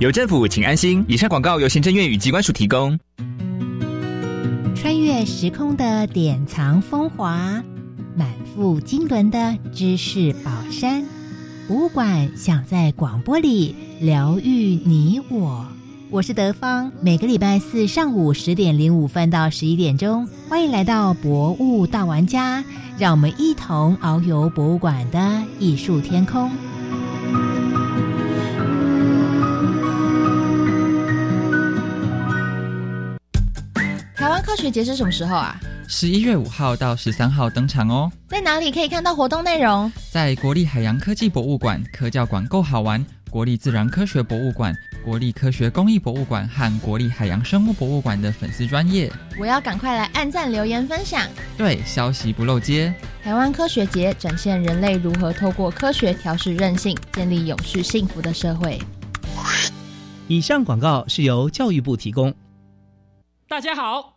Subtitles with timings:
[0.00, 1.04] 有政府，请安心。
[1.06, 2.98] 以上广告由行政院与机关署提供。
[4.74, 7.62] 穿越时空的典藏风华，
[8.16, 11.04] 满腹经纶的知识宝山，
[11.68, 15.66] 博物馆想在广播里疗愈你我。
[16.08, 22.64] 我是德芳，每个礼拜四上午十点零五分到十一点钟，欢迎来到博物大玩家，
[22.98, 26.50] 让我们一同遨游博物馆的艺术天空。
[34.50, 35.56] 科学节是什么时候啊？
[35.86, 38.10] 十一月五号到十三号登场哦。
[38.26, 39.90] 在哪里可以看到活动内容？
[40.10, 49.08] 在国立海洋科技博物馆、科教馆够好玩、国立自然科学博物馆、国立科学工艺博物馆和国立海洋生物博物馆的粉丝专业。
[49.38, 51.24] 我要赶快来按赞、留言、分享。
[51.56, 52.92] 对，消息不漏接。
[53.22, 58.80] 台湾科学节展现人类如何透过科学调试韧性，建立永续幸福的社会。
[60.26, 62.34] 以上广告是由教育部提供。
[63.48, 64.16] 大家好，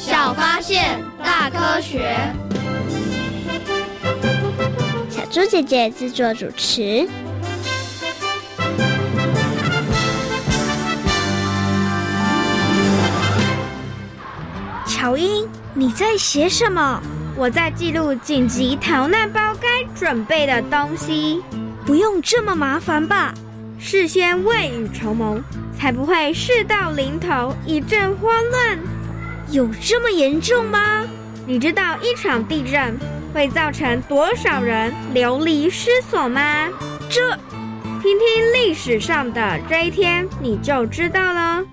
[0.00, 2.16] 小发现，大科学。
[5.10, 7.08] 小猪姐姐制作主持。
[14.86, 17.02] 乔英，你在写什么？
[17.36, 21.42] 我在记录紧急逃难包该准备的东西。
[21.84, 23.34] 不用这么麻烦吧？
[23.78, 25.40] 事先未雨绸缪，
[25.76, 28.78] 才不会事到临头一阵慌乱。
[29.50, 31.06] 有这么严重吗？
[31.46, 32.94] 你知道一场地震
[33.32, 36.68] 会造成多少人流离失所吗？
[37.08, 37.34] 这，
[38.02, 41.64] 听听历史上的这一天，你就知道了。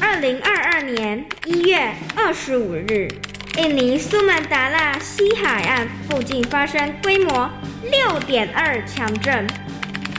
[0.00, 3.06] 二零二二年一月二十五日，
[3.58, 7.50] 印尼苏门答腊西海岸附近发生规模
[7.82, 9.46] 六点二强震，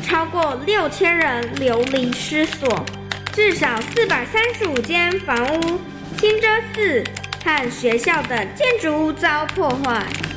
[0.03, 2.85] 超过六千人流离失所，
[3.33, 5.79] 至少四百三十五间房屋、
[6.21, 7.03] 清真寺
[7.43, 10.31] 和学校的建筑物遭破坏。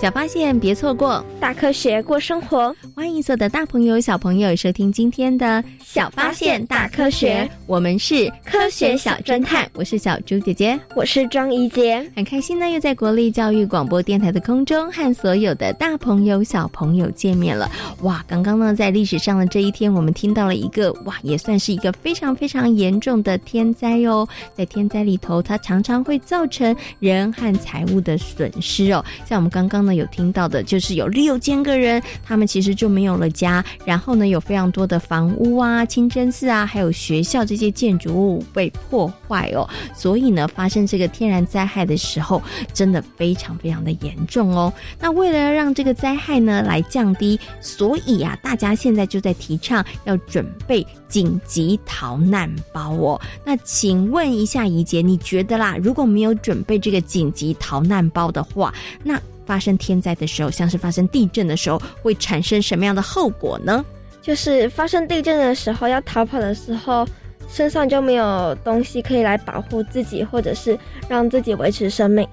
[0.00, 2.74] 小发现，别错过大科学过生活。
[2.94, 7.46] 欢迎所有的大朋友、小朋友收听今天的小发现大科学。
[7.66, 12.10] 我们是科学小侦探，我是小猪姐姐，我是庄怡杰。
[12.16, 17.70] 很开心呢，又在国立教育广播电台的空中和所有的大朋友、小朋友见面了。
[18.00, 24.26] 哇，刚刚呢，在历史上的这一天，我们听到了一个哇，也算是一个非常非常严重的天灾哦。
[24.54, 29.04] 在天灾里头，它常常会造成人和财物的损失哦。
[29.26, 29.89] 像我们刚刚呢。
[29.94, 33.64] 有听到的，就是有六千个人，他们其实就没有了家。
[33.84, 39.68] 然后呢，有非常多的房屋啊、清真寺啊，还有学校这些建筑物被破坏哦。
[39.94, 42.42] 所以呢，发生这个天然灾害的时候，
[42.72, 44.72] 真的非常非常的严重哦。
[44.98, 53.20] 那为了让这个灾害呢来降低，所以啊，大家现在就在提倡要准备紧急逃难包哦。
[53.44, 58.72] 那请问一下怡姐，你觉得啦，如果没有准备这个紧急逃难包的话，
[59.02, 59.20] 那
[59.50, 63.84] 发生天灾的时候，像是发生地震的时候，会产生什么样的后果呢？
[64.22, 67.04] 就是发生地震的时候，要逃跑的时候，
[67.48, 72.24] 身上就没有东西可以来保护自己，或者是让自己维持生命。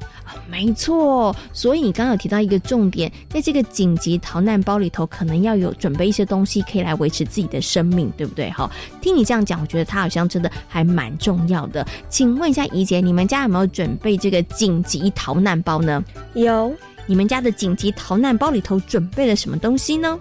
[0.48, 8.52] 没错，所以你刚刚有提到一个重点，在这个紧急逃难包里头，可能要有准备一些东西，可以来维持自己的生命，对不对？
[8.52, 8.70] 哈，
[9.02, 11.84] 听你这样讲，我觉得它好像真的还蛮重要的。
[12.10, 16.04] 请问一下怡姐，你们家有没有准备这个紧急逃难包呢？
[16.36, 16.72] 有。
[17.08, 20.20] 你们家的紧急逃难包里头准备了什么东西呢？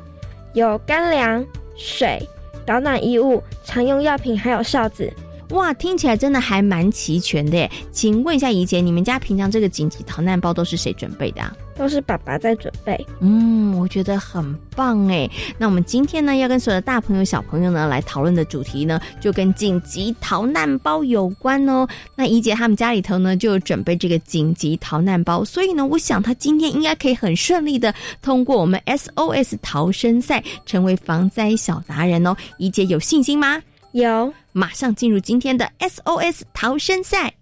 [0.55, 1.45] 有干粮、
[1.77, 2.19] 水、
[2.65, 5.13] 保暖衣物、常用药品，还有哨子。
[5.51, 7.71] 哇，听起来真的还蛮齐全的耶！
[7.93, 11.55] 请问一下怡姐，你们家平常这个紧急逃难包都是谁准备的啊？
[11.77, 13.07] 都是爸爸在准备。
[13.21, 15.31] 嗯，我觉得很棒哎。
[15.59, 21.87] 那我们今天呢，要跟所有的大朋友、小朋友呢来讨论的主题呢，就跟紧急逃难包有关哦。
[22.15, 32.35] 那怡姐他们家里头呢，就准备这个紧急逃难包，所以呢，我想他今天应该可以很顺利的通过我们 SOS 逃生赛，成为防灾小达人哦。
[32.59, 33.61] 怡姐有信心吗？
[33.93, 37.35] 有，马上进入今天的 SOS 逃生赛。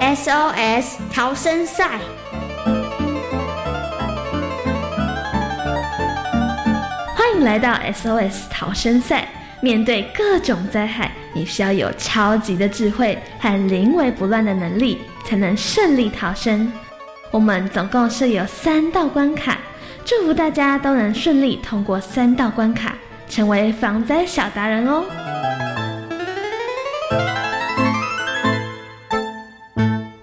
[0.00, 2.00] SOS 逃生赛，
[7.14, 9.28] 欢迎来到 SOS 逃生赛。
[9.60, 16.72] 面对各种灾害，你需要有超级的智慧和临危不乱的能力，才能顺利逃生。
[17.30, 19.58] 我们总共设有三道关卡，
[20.08, 22.94] 祝福大家都能顺利通过三道关卡，
[23.28, 25.04] 成为防灾小达人哦。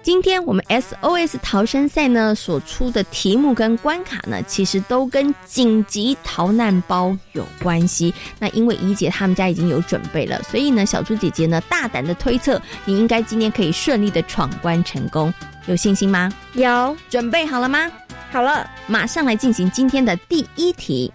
[0.01, 8.11] 今天我们 SOS 逃生赛呢所出的题目跟关卡呢，其实都跟紧急逃难包有关系。
[8.39, 15.31] 那因为怡姐他们家已经有准备了，所以呢，小猪姐姐呢大胆的推测，你应该今天可以顺利的闯关成功，
[15.67, 16.31] 有信心吗？
[16.53, 17.87] 有，准备好了吗？
[18.35, 21.09] 好了，马上来进行今天的第一题。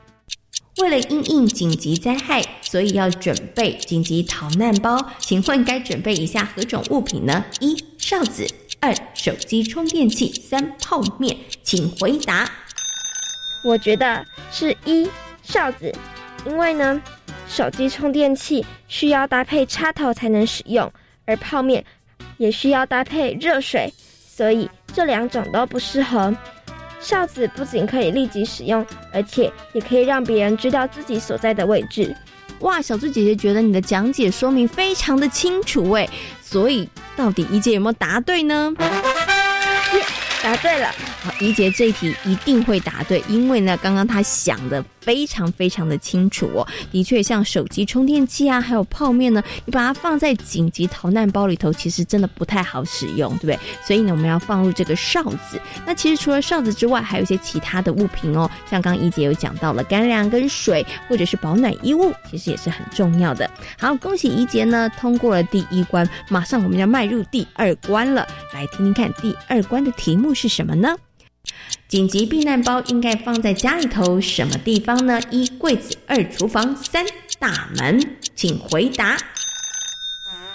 [0.78, 4.99] 为了应应紧急灾害，所以要准备紧急逃难包。
[5.19, 7.44] 请问该准备以下何种物品呢？
[7.61, 8.46] 一、哨子。
[8.81, 12.50] 二手机充电器，三泡面，请回答。
[13.67, 15.06] 我觉得是一
[15.43, 15.94] 哨子，
[16.46, 17.02] 因为呢，
[17.46, 20.90] 手机充电器需要搭配插头才能使用，
[21.26, 21.84] 而泡面
[22.38, 23.93] 也需要搭配热水，
[24.26, 26.34] 所以这两种都不适合。
[27.00, 32.14] 哨子不仅可以立即使用，而且也可以让别人知道自己所在的位置。
[32.61, 36.08] 哇，小猪姐姐觉得你的讲解说明非常的清楚诶，
[36.43, 36.88] 所以。
[37.17, 38.73] 到底一姐有没有答对呢？
[40.43, 40.88] 答对了，
[41.19, 46.67] 好，好怡杰这一题一定会答对，因为呢，刚刚他想的非常非常的清楚哦。
[46.90, 53.58] 的确，像手机充电器啊，还有泡面呢，你把它放在紧急逃难包里头，其实真的不太好使用，对不对？
[53.87, 55.61] 所以呢，我们要放入这个哨子。
[55.87, 63.50] 那其实除了哨子之外，还有一些其他的物品哦，像刚怡姐有讲到了干粮跟水，或者是保暖衣物，其实也是很重要的。
[63.78, 70.31] 好，恭喜怡杰呢通过了第一关，马上我们要迈入第二关了，来听听看第二关的题目。
[70.32, 70.96] 是什么呢？
[71.88, 75.20] 紧急避难包应该放在家里头什么地方呢？
[75.31, 77.04] 一柜子，二厨房，三
[77.38, 78.00] 大门，
[78.37, 79.16] 请回答。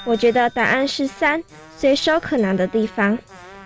[0.05, 1.43] 我觉得答案是三，
[1.77, 3.17] 随手可拿的地方。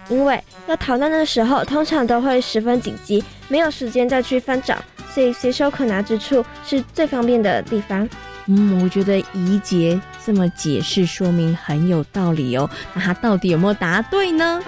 [0.10, 4.76] 因为要逃难的时候，通常都会十分紧急，没有时间再去翻找，
[5.14, 8.10] 所以随手可拿之处是最方便的地方。
[8.48, 12.68] 嗯，我觉得怡杰这么解释说明很有道理哦。
[12.96, 14.60] 那他到底有没有答对呢？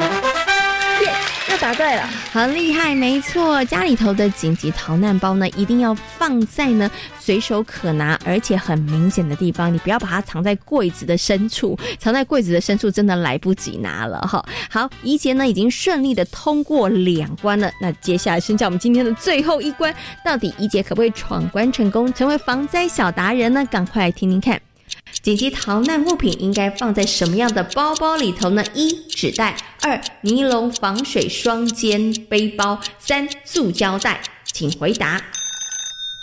[1.61, 3.63] 答对了，很厉害，没错。
[3.65, 14.43] 家里头的紧急逃难包呢，一定要放在呢随手可拿而且很明显的地方，你不要把它藏在柜子的深处，藏在柜子的深处真的来不及拿了哈。
[14.71, 19.93] 好，怡杰呢已经顺利的通过两关了，那接下来剩下我们今天的最后一关，
[20.25, 23.63] 到底怡杰可不可以闯关成功，成为防灾小达人呢？
[23.65, 24.59] 赶快来听听看。
[25.21, 28.63] 紧急逃难物品应该放在什么样的包包里头呢？
[28.73, 35.21] 一纸袋，二尼龙防水双肩背包，三塑胶袋，请回答。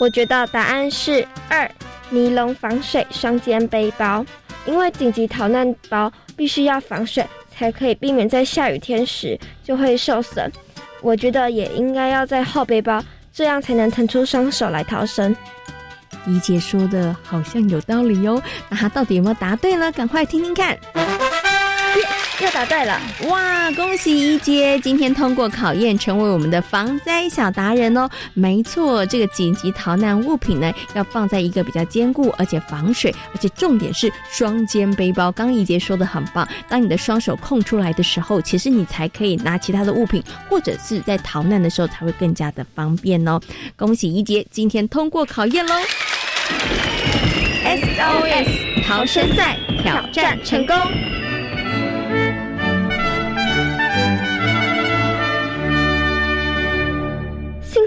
[0.01, 1.71] 我觉得答案是二
[2.11, 4.25] 尼龙防水双肩背包，
[4.67, 7.25] 因为紧急逃难包必须要防水，
[7.57, 10.51] 才可以避免在下雨天时就会受损。
[11.03, 13.01] 我觉得也应该要在后背包，
[13.33, 15.37] 这样才能腾出双手来逃生。
[16.27, 19.91] 怡姐说的好像有道理哟，那她到底有没有答对呢？
[19.93, 20.79] 赶快听听看。
[22.41, 23.69] 又答对了，哇！
[23.73, 28.09] 恭喜一姐今天通过考验，成为我们的防灾小达人哦。
[28.33, 35.33] 没错，这个紧急逃难物品呢，要放在一个比较坚固而且防水，而且重点是双肩背包。
[35.33, 43.41] 刚一杰说的很棒，当你的双手空出来的时候，其实你才可以拿其他的物品，或者是在逃难的时候才会更加的方便哦。
[43.77, 45.75] 恭喜一杰今天通过考验喽
[47.65, 50.77] ！SOS 逃生赛挑战成功。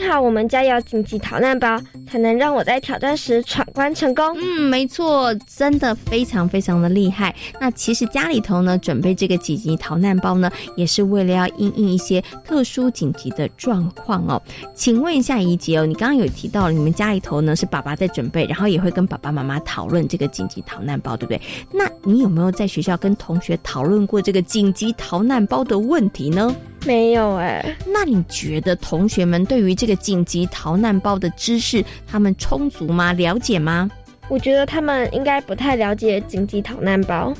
[0.09, 1.79] 好我们家有紧急逃难包，
[2.09, 4.35] 才能让我在挑战时闯关成功。
[4.37, 7.33] 嗯，没错，真的非常非常的厉害。
[7.59, 14.41] 那其实家里头呢，准备这个紧急逃难包呢，也是为了要应应一些特殊紧急的状况哦。
[14.75, 21.41] 请问一下怡姐哦，你刚刚有提到你们家里头呢是爸爸在准备，然后也会跟爸爸妈妈讨论这个紧急逃难包，对不对？
[21.71, 26.53] 那你有没有在学校跟同学讨论过这个紧急逃难包的问题呢？
[26.85, 33.13] 没有哎、那你觉得同学们对于这个紧急逃难包的知识，他们充足吗？
[33.13, 33.89] 了解吗？
[34.27, 37.33] 我觉得他们应该不太了解紧急逃难包，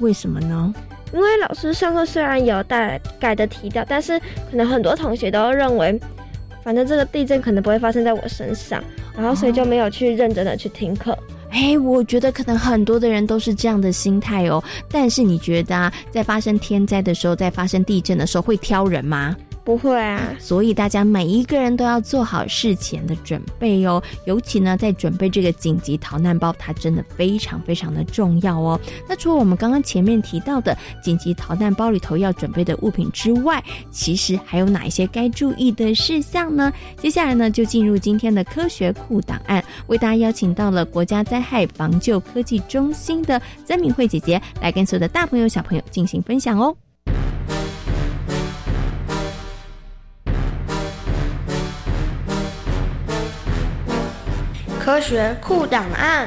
[0.00, 0.72] 为什么呢？
[1.12, 4.18] 因为老师上课虽然有大概的提到，但是
[4.50, 6.00] 可能很多同学都认为，
[6.62, 8.82] 反正这个地震可能不会发生在我身上，
[9.16, 11.16] 然后所以就没有去认真的去听课。
[11.50, 14.62] 哎，我觉得可能很多的人都是这样的心态哦。
[14.90, 19.34] 但是你觉得啊，在发生天灾的时候，在发生地震的时候，会挑人吗？
[19.68, 24.02] 不会啊，所以大家每一个人都要做好事前的准备哦。
[24.24, 28.80] 尤其呢，在准备这个紧急逃难包，它真的非常非常的重要哦。
[29.06, 36.72] 那除了我们刚刚前面提到的紧急逃难包里头要准备的物品之外，其实还有哪一些该注意的事项呢？
[36.96, 46.74] 接下来呢，就进入今天的科学库档案，为大家邀请到了国家灾害防救科技中心的曾敏慧姐姐来跟所有的大朋友小朋友进行分享哦。
[54.88, 56.26] 科学库档案。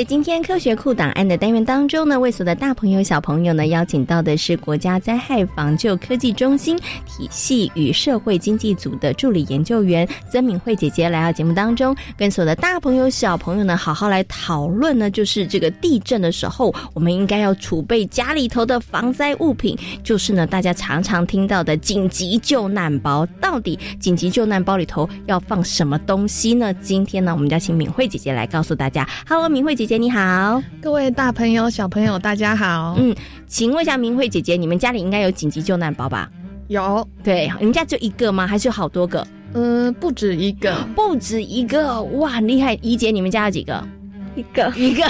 [0.00, 23.26] 在今天科学库档案的单元当中呢，为所有的大朋友小朋友呢，邀请到的是国家灾害防救科技中心体系与社会经济组的助理研究员曾敏慧姐姐来到节目当中，跟所有的大朋友小朋友呢，好好来讨论呢，就是这个地震的时候，我们应该要储备家里头的防灾物品，就是呢，大家常常听到的紧急救难包。
[23.38, 26.72] 到底紧急救难包里头要放什么东西呢？
[26.80, 29.06] 今天呢，我们就要请敏慧姐姐来告诉大家。
[29.28, 30.62] Hello，敏慧姐姐你好。
[30.80, 32.96] 各位大朋友、小朋友，大家好。
[32.98, 33.14] 嗯，
[33.46, 36.30] 请问一下明慧姐姐，你们家里应该有紧急救难包吧？
[36.68, 38.46] 有，对，你们家就一个吗？
[38.46, 39.26] 还是有好多个？
[39.54, 42.74] 嗯，不止一个，不止一个，哇，很厉害！
[42.82, 43.84] 怡姐，你们家有几个？
[44.36, 45.04] 一个，一个。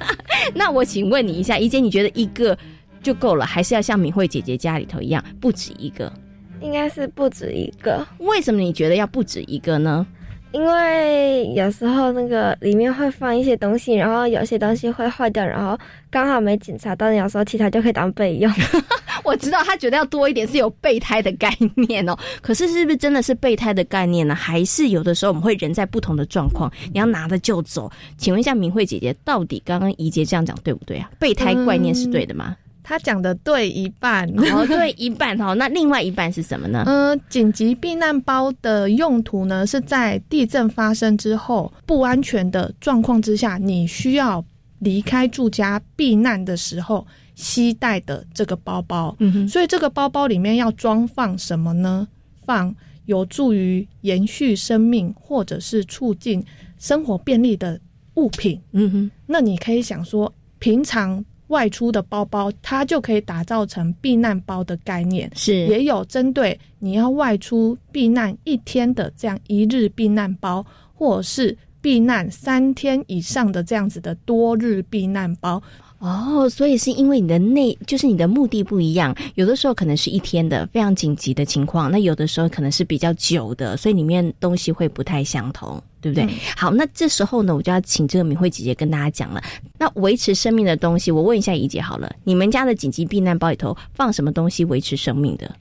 [0.54, 2.56] 那我请问你一下，怡姐，你觉得一个
[3.02, 6.12] 就够了，还是要像明慧姐姐家里头一样不止一个？
[6.60, 8.06] 应该是不止一个。
[8.18, 10.06] 为什么你觉得要不止一个呢？
[10.56, 15.78] 因为有时候那个里面会放一些东西，然后有些东西会坏掉，然后
[16.10, 18.50] 刚好没检查到，有时候其他就可以当备用。
[19.22, 24.34] 我知道他觉得要多一点是有备胎的概念哦，可是是不是真的是备胎的概念呢？
[24.34, 27.90] 还是有的时候我们会人在不同的状况，你要拿着就走？
[28.16, 31.10] 请问一下明慧姐姐，到底刚刚怡杰这样讲对不对啊？
[31.18, 32.56] 备胎概念是对的吗？
[32.88, 36.84] 他讲的对一半，哦，对一半哦，那另外一半是什么呢？
[36.86, 44.44] 呃，紧急避难包的用途呢，是在地震发生之后不安全的状况之下，你需要
[44.78, 49.16] 离开住家避难的时候携带的这个包包。
[49.18, 52.06] 嗯哼，所以这个包包里面要装放什么呢？
[52.44, 52.72] 放
[53.06, 56.40] 有助于延续生命或者是促进
[56.78, 57.80] 生活便利的
[58.14, 58.60] 物品。
[58.70, 61.24] 嗯哼，那你可以想说，平常。
[61.48, 75.62] 外出的包包，它就可以打造成避难包的概念，是也有针对你要外出避难一天的这样一日避难包，或者是避难三天以上的这样子的多日避难包。
[76.06, 85.82] 哦，所以是因为你的内就是你的目的不一样，有的时候可能是一天的非常紧急的情况，那有的时候可能是比较久的，所以里面东西会不太相同。
[85.98, 86.24] 对不对？
[86.24, 89.42] 嗯、好，那这时候呢，我就要请这个敏慧姐姐跟大家讲了。
[89.76, 95.52] 那维持生命的东西，我问一下怡姐好了，你们家的紧急避难包里头放什么东西维持生命的？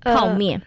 [0.00, 0.60] 呃、泡面。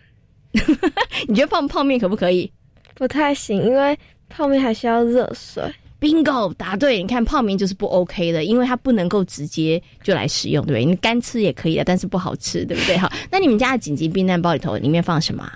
[1.27, 2.49] 你觉得放泡面可不可以？
[2.93, 3.97] 不太行，因为
[4.29, 5.61] 泡面还需要热水。
[6.01, 6.97] bingo，答对！
[6.97, 10.83] 你看泡面就是不 OK 的，因为它不能够直接就来使用，对不对？
[10.83, 12.97] 你干吃也可以的，但是不好吃，对不对？
[12.97, 15.47] 好，那你们家的紧急避难包里头里面放什么、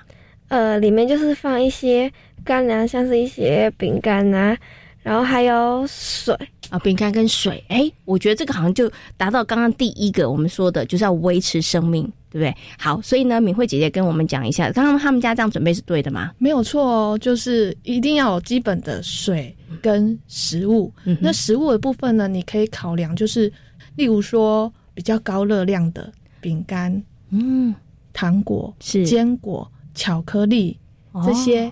[0.50, 2.12] 呃，里面就是放一些
[2.44, 4.56] 干粮，像是一些饼干啊，
[5.06, 6.36] 然后还有水
[6.72, 7.64] 啊，饼干跟水。
[7.68, 12.52] 哎，我觉得这个好像就达到刚刚第一个我们说的，就是要维持生命，对不对？
[12.80, 16.32] 好，所以呢，敏慧姐姐跟我们讲一下，刚刚他们家这样准备是对的吗？
[16.40, 20.92] 没有错哦，就是一定要有基本的水跟食物。
[21.04, 23.52] 嗯、那食物的部分呢，你可以考量，就是
[23.96, 27.76] 例如说比较高热量的饼干、嗯，
[28.12, 29.72] 糖果、是坚果。
[29.94, 30.78] 巧克力、
[31.26, 31.72] 这些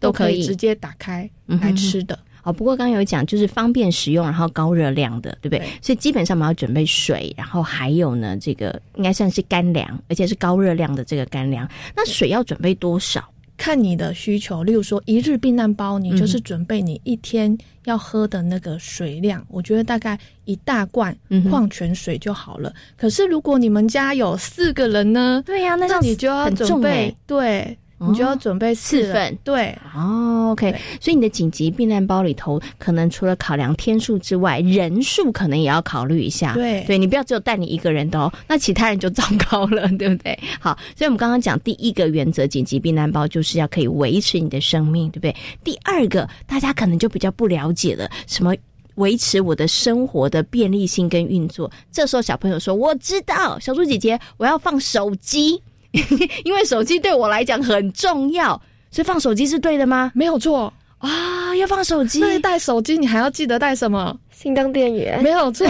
[0.00, 2.18] 都可以以直接打开来吃的。
[2.42, 5.66] 哦，不过刚刚有讲，就是方便食用，然后高热量的，对不对？
[5.80, 11.68] 所以基本上我们要准备水，然后还有呢，这个应该算是干粮，而且是高热量的这个干粮。
[11.94, 13.24] 那水要准备多少？
[13.58, 21.16] 看你的需求，例如说一日避难包，你就是嗯准备你一天要喝的那个水量，我觉得大概一大罐
[21.48, 22.74] 矿泉水就好了。
[22.96, 25.40] 可是如果你们家有四个人呢？
[25.46, 29.76] 对呀、那那你就要很准备欸，对你就要准备四份，对。
[29.94, 36.54] 哦，OK，所以你的紧急避难包里头，可能除了考量天数之外，人数可能也要考虑一下。
[36.54, 40.38] 对对你不要只有带你一个人的哦，那其他人就糟糕了，对不对？
[40.60, 45.36] 好，所以我们刚刚讲第一个原则，紧急避难包就是要可以维持你的生命，对不对？
[45.62, 48.54] 第二个，大家可能就比较不了解了，什么？
[48.96, 55.58] 维持我的生活的便利性跟运作，这时候小朋友说：“我知道，小猪姐姐，我要放手机，
[56.44, 60.12] 因为手机对我来讲很重要。”所以放手机是对的吗？
[60.14, 62.20] 没有错啊，要放手机。
[62.20, 64.14] 那你带手机，你还要记得带什么？
[64.30, 65.66] 行动电源没有错。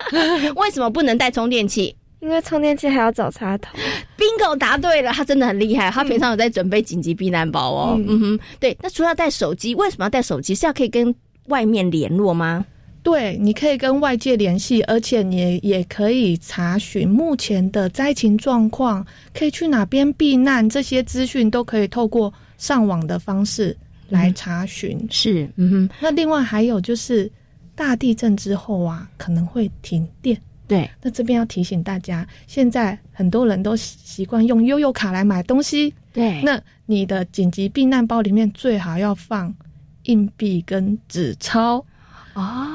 [0.56, 1.96] 为什么不能带充电器？
[2.20, 3.78] 因为充电器还要找插头。
[4.18, 5.90] bingo 答对了，他真的很厉害。
[5.90, 7.96] 他平常有在准备紧急避难包哦。
[8.06, 8.76] 嗯哼，对。
[8.82, 10.54] 那除了带手机，为什么要带手机？
[10.54, 11.14] 是要可以跟
[11.46, 12.64] 外面联络吗？
[13.06, 23.76] 对，你可以跟外界联系，而且你也可以查询目前的灾情状况，可以去哪边避难，这些资讯都可以透过上网的方式
[24.08, 25.06] 来查询。
[25.08, 25.90] 是，嗯哼。
[26.00, 27.30] 那另外还有就是
[27.76, 30.36] 大地震之后啊，可能会停电。
[30.66, 35.94] 对，那这边要提醒大家，现在很多人都习惯用悠游卡来买东西。
[36.12, 39.54] 对，那你的紧急避难包里面最好要放
[40.06, 41.86] 硬币跟纸钞。
[42.34, 42.66] 哦，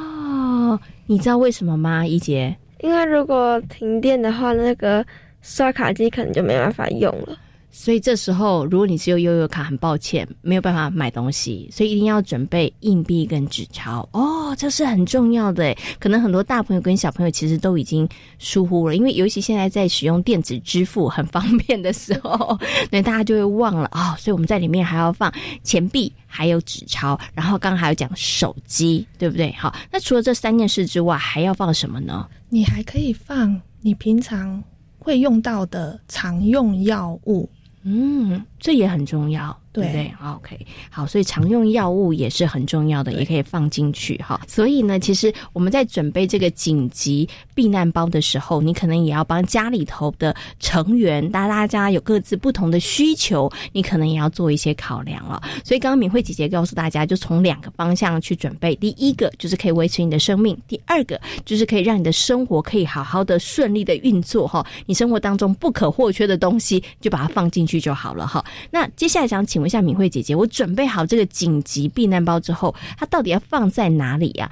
[1.08, 2.06] 你知道为什么吗？
[2.06, 2.56] 一杰？
[2.80, 5.06] 因为如果停电的话，那个
[5.42, 7.38] 刷卡机可能就没办法用了。
[7.72, 15.76] 所以这时候，如果你只有悠游卡，很抱歉，没有办法买东西，所以一定要准备硬币跟纸钞哦，这是很重要的。
[15.98, 18.08] 可能很多大朋友跟小朋友其实都已经
[18.40, 22.60] 疏忽了，因为尤其现在在使用电子支付很方便的时候，
[22.92, 24.16] 对大家就会忘了啊、哦。
[24.20, 25.32] 所以我们在里面还要放
[25.64, 29.52] 钱币，还有纸钞，然后刚刚还有讲手机，对不对？
[29.54, 32.28] 好，那除了这三件事之外，还要放什么呢？
[32.50, 34.62] 你还可以放你平常
[35.00, 37.50] 会用到的常用药物。
[37.84, 44.40] 嗯，这也很重要，对不对？OK，好，所以常用药物也是很重要的，也可以放进去哈。
[44.48, 55.42] 所以呢，其实我们在准备这个紧急避难包的时候，你可能也要帮家里头的成员，大大家有各自不同的需求，你可能也要做一些考量了。
[55.66, 64.64] 所以刚刚敏慧姐姐告诉大家，就从两个方向去准备：第一个就是可以维持你的生命；第二个就是可以让你的生活可以好好的顺利的运作哈。
[64.86, 67.66] 你生活当中不可或缺的东西，就把它放进。
[67.72, 68.44] 去就好了哈。
[68.70, 74.50] 那接下来想请问一下敏慧姐姐，我准备好这个紧急避难包之后，它到底要放在哪里呀、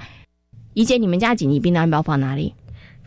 [0.74, 2.54] 怡姐，你们家紧急避难包放哪里？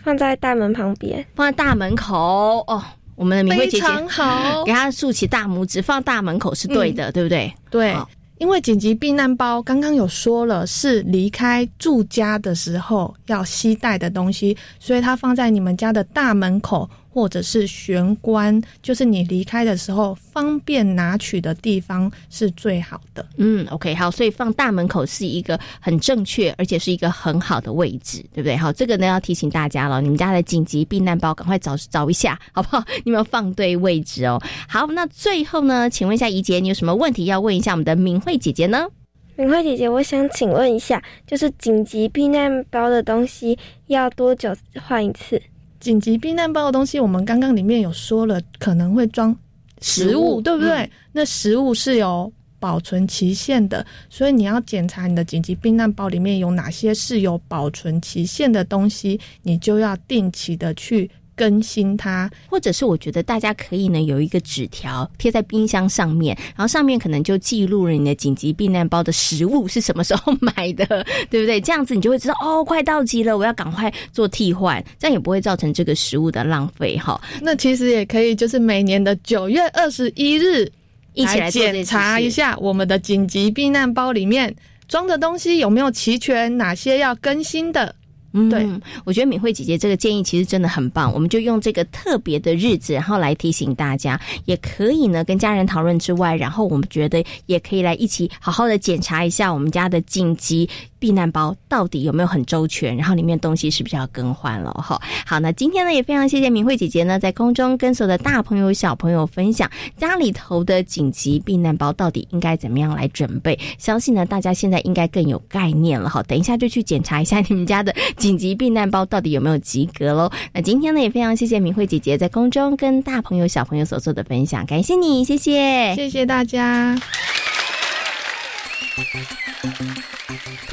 [0.04, 2.84] 放在大门旁边，放在大门口哦。
[3.16, 7.54] 我们的敏慧姐姐好，给她竖起大拇指，放大门口是对的，嗯、对不对？
[7.70, 7.96] 对。
[8.40, 23.24] 因为紧急避难包刚刚有说了，是离开住家的时候要携带的东西，所以它放在你们家的大门口或者是玄关，就是你离开的时候方便拿取的地方是最好的。
[23.38, 28.58] 嗯，OK，好，所以放大门口是一个很正确，而且是一个很好的位置，对不对？
[28.58, 32.84] 好，这个呢要提醒大家了，你们家的紧急避难包赶快找找一下，好不好？
[33.06, 34.42] 你们放对位置哦。
[34.68, 38.88] 好，那最后呢，请问一下怡姐，你有什么问题要问一下我们的明慧姐姐呢？
[39.36, 45.42] 明慧姐姐，我想请问一下，就是紧急避难包的东西要多久换一次？
[45.84, 49.38] 紧急避难包的东西，我们刚刚里面有说了，可能会装
[49.82, 50.84] 食物，对不对？
[50.84, 70.86] 嗯、那食物是有保存期限的，所以你要检查你的紧急避难包里面有哪些是有保存期限的东西，你就要定期的去更新它，或者是我觉得大家可以呢有一个纸条贴在冰箱上面，然后上面可能就记录了你的紧急避难包的食物是什么时候买的，
[71.30, 71.60] 对不对？
[71.60, 77.20] 这样子你就会知道哦，快到期了，我要赶快做替换，这样也不会造成这个食物的浪费哈。
[77.42, 80.72] 那其实也可以，就是每年的九月二十一日
[81.14, 84.54] 一起来检查一下我们的紧急避难包里面
[84.88, 87.96] 装的东西有没有齐全，哪些要更新的。
[88.34, 88.68] 嗯，对，
[89.06, 100.68] 我觉得敏慧姐姐这个建议其实真的很棒，我们就用这个特别的日子，然后来提醒大家，也可以呢跟家人讨论之外，然后我们觉得也可以来一起好好的检查一下我们家的紧急
[101.04, 104.98] 避难包到底有没有很周全，然后里面东西是不是要更换了哈？
[105.26, 113.60] 好，那今天呢也非常谢谢明慧姐姐呢在空中跟所有的大朋友小朋友分享家里头的紧急避难包到底应该怎么样来准备。
[113.78, 116.24] 相信呢大家现在应该更有概念了哈。
[116.24, 120.32] 等一下就去检查一下你们家的紧急避难包到底有没有及格喽。
[120.54, 126.98] 那今天呢也非常谢谢明慧姐姐在空中跟大朋友小朋友所做的分享，感谢你，谢谢，谢谢大家。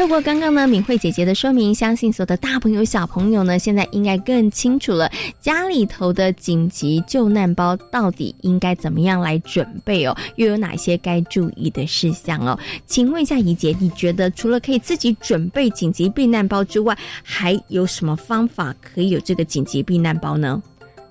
[0.01, 12.59] 透过刚刚呢敏慧姐姐的说明，相信所有的大朋友小朋友呢，现在应该更清楚了家里头的紧急救难包到底应该怎么样来准备哦，又有哪些该注意的事项哦？
[12.87, 20.63] 请问一下怡姐，你觉得除了可以自己准备紧急避难包之外，还有什么方法可以有这个紧急避难包呢？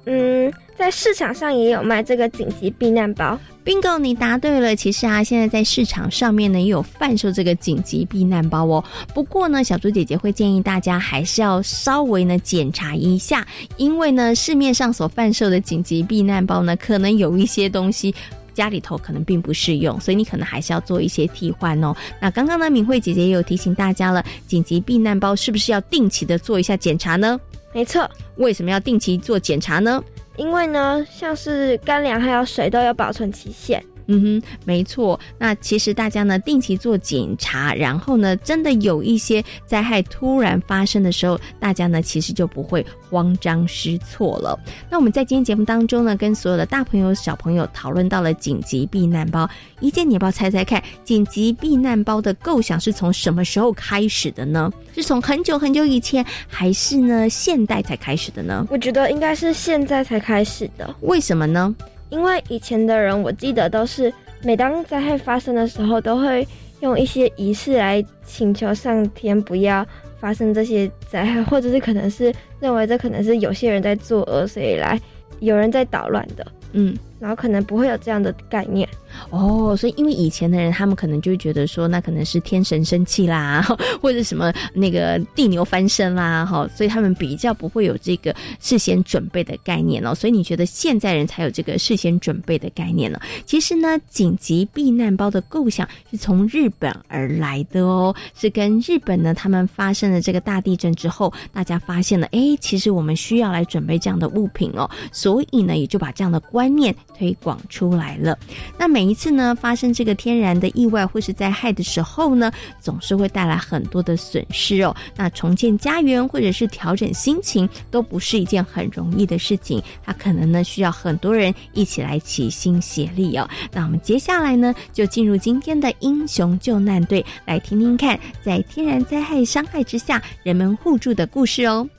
[0.06, 3.38] 嗯，在市场上也有卖这个紧急避难包。
[3.65, 4.74] bingo，你答对了。
[4.74, 8.82] 其实啊，现在在市场上面呢也有贩售这个紧急避难包哦。
[9.13, 18.15] 不过呢，小猪姐姐会建议大家还是要稍微呢检查一下，因为呢市面上所贩售的紧急避难包呢，可能有一些东西
[18.54, 21.94] 家里头可能并不适用，所以你可能还是要做一些替换哦。
[22.22, 27.38] 那刚刚呢，敏慧姐姐也有提醒大家了，紧急避难包是不是要定期的做一下检查呢？
[27.71, 30.03] 没错，为什么要定期做检查呢？
[30.38, 33.84] 因为呢，像是干粮还有水都有保存期限。
[34.12, 35.19] 嗯哼，没错。
[35.38, 44.60] 那其实大家呢定期做检查，然后呢，真的有一些灾害突然发生的时候，大家呢其实就不会慌张失措了。
[44.89, 49.48] 那我们在今天节目当中呢，跟所有的大朋友小朋友讨论到了紧急避难包。
[49.80, 54.72] 一件，你要不要猜猜看，紧急避难包的构想是从什么时候开始的呢？
[54.95, 58.65] 是从很久很久以前，还是呢现代才开始的呢？
[58.72, 60.95] 我觉得应该是现在才开始的。
[61.02, 61.76] 为什么呢？
[62.10, 64.12] 因为以前的人，我记得都是
[64.43, 66.48] 每当灾害发生的时候，都会
[66.82, 69.86] 用一些仪式来请求上天不要
[70.19, 75.00] 发生这些灾害，或者是可能是认为这可能是有些人在作恶，所以来
[75.39, 76.45] 有人在捣乱的。
[76.72, 78.88] 嗯，然后可能不会有这样的概念
[79.29, 83.65] 哦，所以因为以前的人，他们可能就觉得说，那可能是天神生气啦，
[84.01, 90.13] 或者什么那个地牛翻身啦，哈，所以他们比较不会有这个事先准备的概念哦。
[90.13, 93.19] 所以你觉得现在人才有这个事先准备的概念呢？
[93.45, 106.39] 其实呢，紧急避难包的构想是从日本而来的哦，是跟日本呢他们发生了这个大地震之后，大家发现了，哎，其实我们需要来准备这样的物品哦，所以呢，也就把这样的。
[106.51, 108.39] 观念推广出来了。
[108.77, 114.95] 那每一次呢发生这个天然的意外或是灾害的时候呢，总是会带来很多的损失哦。
[115.17, 119.84] 那重建家园或者是调整心情，都不是一件很容易的事情。
[120.01, 123.45] 它可能呢需要很多人一起来齐心协力哦。
[123.73, 131.89] 那我们接下来呢就进入今天的英雄救难队，来听听看在天然灾害伤害之下人们互助的故事哦。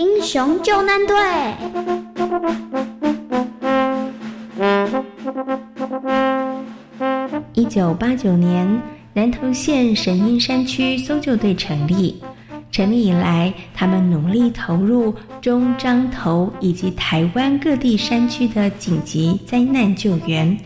[0.00, 1.14] 英雄救难队。
[7.52, 8.80] 一九八九年，
[9.12, 12.18] 南投县神鹰山区搜救队成立。
[12.72, 20.56] 成立以来，他们努力投入中彰投以及台湾各地山区的紧急灾难救援。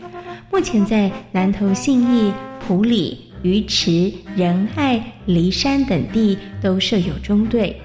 [0.48, 2.32] 目前在南投信义、
[2.64, 7.82] 埔里、鱼池、仁爱、梨山等地都设有中队。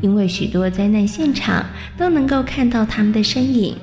[0.00, 1.64] 因为许多灾难现场
[1.96, 3.76] 都能够看到他们的身影，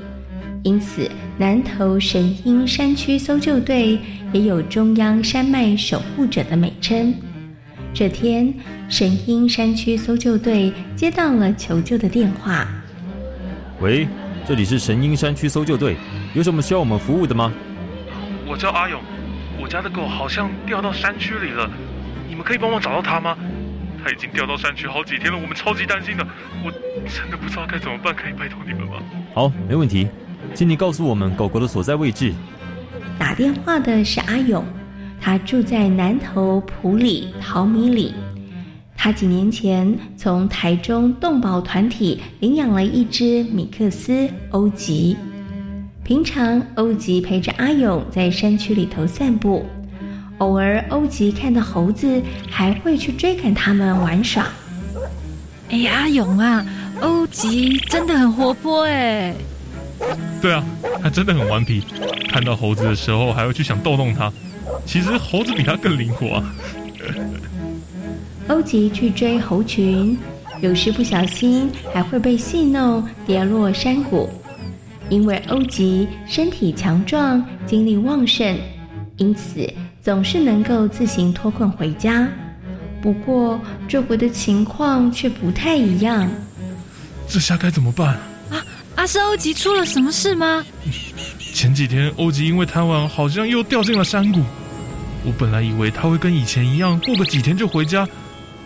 [0.63, 3.99] 因此南投神鹰山区搜救队
[4.33, 7.13] 也有“中央山脉守护者”的美称。
[7.93, 8.53] 这天，
[8.89, 12.67] 神鹰山区搜救队接到了求救的电话
[13.79, 14.07] ：“喂，
[14.47, 15.95] 这里是神鹰山区搜救队，
[16.33, 17.53] 有什么需要我们服务的吗
[18.47, 18.99] ？”“我叫阿勇，
[19.61, 21.69] 我家的狗好像掉到山区里了，
[22.27, 23.37] 你们可以帮我找到它吗？”
[24.07, 26.25] 他已经掉到山区好几天了，我们超级担心的。
[26.63, 26.71] 我
[27.09, 29.03] 真的不知道该怎么办，可以拜托你们吗？
[29.33, 30.07] 好，没问题，
[30.53, 32.33] 请你告诉我们狗狗的所在位置。
[33.19, 34.63] 打电话的是阿勇，
[35.19, 38.13] 他住在南头埔里淘米里。
[38.95, 45.17] 他几年前从台中动保团体领养了一只米克斯欧吉，
[46.05, 49.65] 平常欧吉陪着阿勇在山区里头散步。
[50.39, 54.47] 偶尔，欧吉看到猴子，还会去追赶他们玩耍。
[55.69, 56.65] 哎呀，阿勇啊，
[57.01, 59.33] 欧吉真的很活泼哎。
[60.41, 60.63] 对啊，
[61.01, 61.83] 他真的很顽皮，
[62.29, 64.31] 看到猴子的时候还会去想逗弄它。
[64.85, 66.55] 其实猴子比他更灵活啊。
[68.47, 70.17] 欧吉去追猴群，
[70.61, 74.29] 有时不小心还会被戏弄，跌落山谷。
[75.09, 78.55] 因为欧吉身体强壮，精力旺盛。
[79.17, 79.67] 因此
[80.07, 82.25] 总是能够自行脱困回家。
[83.01, 86.31] 不过这回的情况却不太一样。
[87.27, 88.17] 这下该怎么办？
[88.49, 88.63] 啊，
[88.95, 90.63] 阿是欧吉出了什么事吗？
[91.53, 94.41] 前几天欧吉因为贪玩，好像又掉进了山谷。
[95.25, 98.07] 我本来以为他会跟以前一样，过个几天就回家，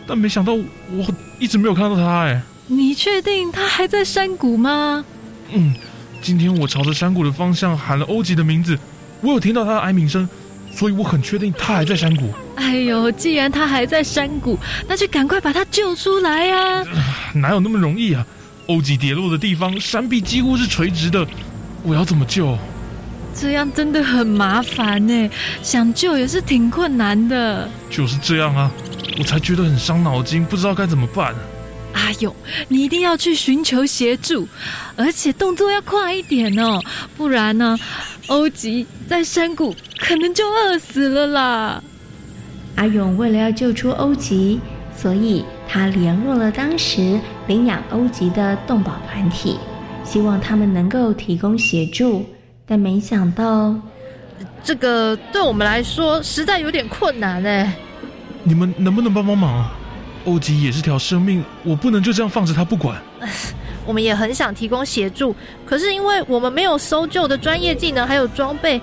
[0.06, 1.08] 但没想到我
[1.40, 2.22] 一直没有看到他。
[2.22, 5.04] 哎，你确定他还在山谷吗？
[5.52, 5.74] 嗯，
[6.22, 8.78] 今天我朝着山谷的方向喊了欧吉的名字，
[9.22, 10.30] 我有听到他的哀鸣声，
[10.74, 12.34] 所以我很确定他还在山谷。
[12.56, 14.58] 哎呦，既然他还在山谷，
[14.88, 16.84] 那就赶快把他救出来呀！
[17.34, 18.26] 哪有那么容易啊？
[18.68, 21.28] 欧吉跌落的地方，山壁几乎是垂直的，
[21.84, 22.58] 我要怎么救？
[23.34, 25.30] 这样真的很麻烦呢，
[25.64, 27.70] 想救也是挺困难的。
[27.90, 28.72] 就是这样啊，
[29.18, 31.34] 我才觉得很伤脑筋，不知道该怎么办。
[31.94, 32.34] 阿勇，
[32.70, 34.48] 你一定要去寻求协助，
[34.96, 36.82] 而且动作要快一点哦，
[37.18, 37.78] 不然呢，
[38.28, 41.84] 欧吉在山谷可能就饿死了啦。
[42.76, 44.60] 阿勇为了要救出欧吉，
[44.96, 49.58] 所以他联络了当时领养欧吉的动保团体，
[50.04, 52.26] 希望他们能够提供协助。
[52.66, 53.76] 但没想到，
[54.64, 57.74] 这个对我们来说实在有点困难哎。
[58.44, 59.70] 你们能不能帮帮忙？
[60.26, 63.02] 欧吉也是条生命，我不能就这样放着他不管。
[63.92, 68.80] 我们也很想提供协助，可是因为我们没有搜救的专业技能，还有装备，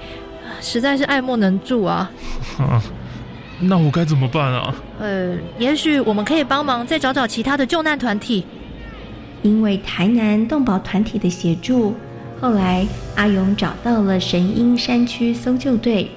[0.61, 2.11] 实在是爱莫能助啊。
[2.59, 2.83] 啊，
[3.59, 4.75] 那我该怎么办啊？
[5.01, 8.45] 呃，也许我们可以帮忙再找找其他的救难团体。
[9.41, 11.95] 因为台南动保团体的协助。
[12.39, 16.11] 后来，阿勇找到了神鹰山区搜救队。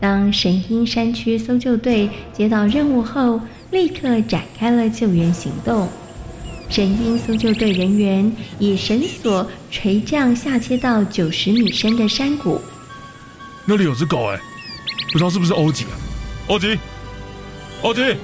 [0.00, 5.88] 当神鹰山区搜救队接到任务后，立刻展开了救援行动。
[6.72, 12.58] 神鹰搜救队人员以绳索垂降下切到九十米深的山谷。
[13.66, 14.40] 那里有只狗哎，
[15.12, 15.92] 不知道是不是欧吉啊？
[16.46, 16.78] 欧吉，
[17.82, 18.16] 欧吉，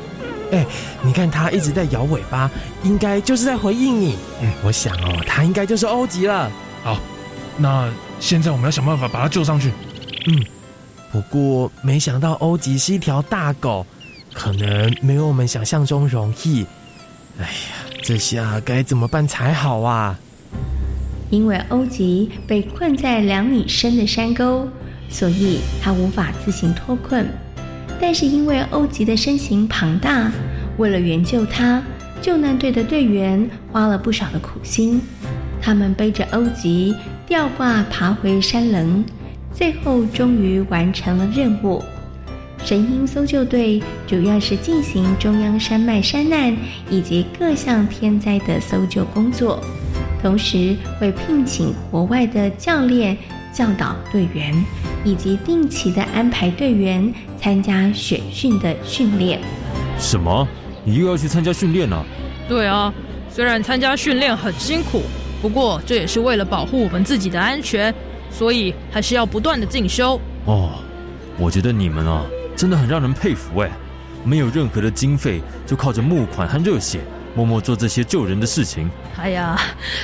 [0.50, 0.64] 哎，
[1.02, 2.50] 你看它一直在摇尾巴，
[2.84, 4.16] 应该就是在回应你。
[4.40, 6.50] 嗯，我想哦，它应该就是欧吉了。
[6.82, 6.98] 好。
[7.58, 9.72] 那现在我们要想办法把它救上去。
[10.26, 10.42] 嗯，
[11.12, 13.84] 不过没想到欧吉是一条大狗，
[14.32, 16.64] 可能没有我们想象中容易。
[17.38, 20.18] 哎呀，这下该怎么办才好啊？
[21.30, 24.68] 因为欧吉被困在两米深的山沟，
[25.08, 27.26] 所以他无法自行脱困。
[28.00, 30.30] 但是因为欧吉的身形庞大，
[30.78, 31.82] 为了援救他，
[32.22, 35.00] 救难队的队员花了不少的苦心。
[35.60, 36.94] 他们背着欧吉。
[37.28, 39.04] 吊挂爬回山棱，
[39.52, 41.84] 最后终于完成了任务。
[42.64, 46.54] 神鹰搜救队主要是进行中央山脉山难
[46.90, 49.62] 以及各项天灾的搜救工作，
[50.20, 53.16] 同时会聘请国外的教练
[53.52, 54.52] 教导队员，
[55.04, 59.40] 以及定期的安排队员参加选训的训练。
[59.98, 60.46] 什么？
[60.84, 62.04] 你又要去参加训练了？
[62.48, 62.92] 对啊，
[63.30, 65.02] 虽然参加训练很辛苦。
[65.40, 67.94] 不过，这也是为了保护我们自己的安全，
[68.30, 70.20] 所以还是要不断的进修。
[70.46, 70.70] 哦，
[71.38, 72.24] 我觉得你们啊，
[72.58, 73.70] 真的很让人佩服哎！
[74.24, 76.98] 没有任何的经费，就靠着募款和热血，
[77.36, 78.90] 默默做这些救人的事情。
[79.16, 79.56] 哎呀，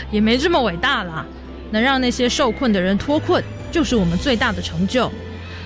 [0.09, 1.27] 也没这么伟大啦！
[1.73, 5.11] 能让那些受困的人脱困，就是我们最大的成就。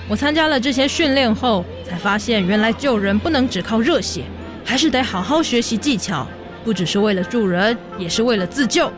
[0.09, 4.25] 我参加了这些训练后，才发现原来救人不能只靠热血，
[4.65, 6.27] 还是得好好学习技巧，
[6.65, 8.91] 不只是为了助人，也是为了自救。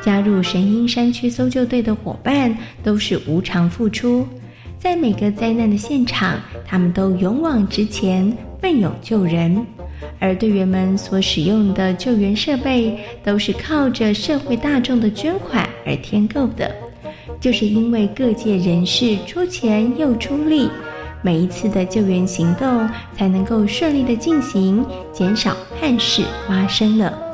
[0.00, 4.28] 加入神鹰山区搜救队的伙伴都是无偿付出，
[4.86, 9.66] 在每个灾难的现场，他们都勇往直前，奋勇救人。
[10.20, 16.72] 而队员们所使用的救援设备，都是靠着社会大众的捐款而添购的。
[17.40, 20.70] 就是因为各界人士出钱又出力，
[21.20, 27.25] 每一次的救援行动才能够顺利的进行，减少憾事发生了。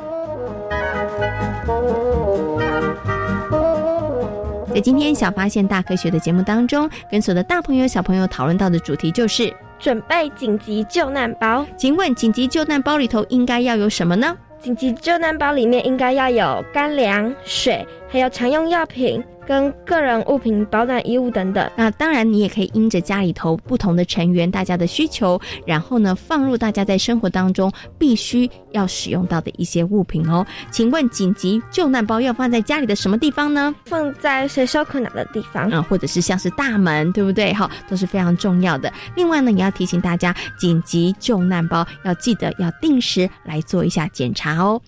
[4.73, 11.63] 在今天小发现大科学的节目当中，跟所有的大朋友小朋友讨论到的主题就是准备紧急救难包。
[11.77, 14.35] 请问紧急救难包里头应该要有什么呢？
[14.59, 19.23] 紧急救难包里面应该要有干粮、水，还有常用药品。
[19.45, 21.69] 跟个人物品、保暖衣物等等。
[21.75, 30.45] 那当然，你也可以因着家里头不同的成员大家的需求，然后呢放入大家在生活当中必须要使用到的一些物品哦。
[30.71, 33.75] 请问紧急救难包要放在家里的什么地方呢？
[33.83, 37.51] 放在随手可拿的地方啊，或者是像是大门，对不对？
[37.51, 38.89] 哈，都是非常重要的。
[39.13, 44.81] 另外呢，也要提醒大家，紧急救难包要记得要定时来做一下检查哦。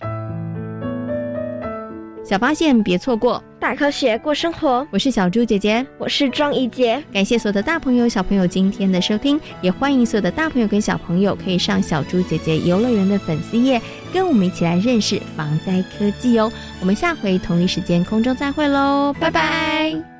[2.28, 3.40] 小发现别错过。
[3.60, 7.00] 大科学过生活，我是小猪姐姐，我是庄怡杰。
[7.12, 13.80] 感谢所有的大朋友、小朋友今天的收听，也欢迎所有的大朋友跟小朋友可以上小猪姐姐游乐园的粉丝页，
[14.12, 16.52] 跟我们一起来认识防灾科技哦。
[16.80, 20.15] 我们下回同一时间空中再会喽，拜拜。